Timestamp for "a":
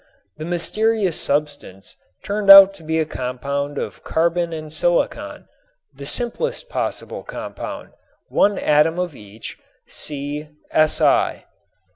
2.97-3.05